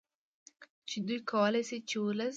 [0.89, 2.29] چې دوی کولې شي چې ولس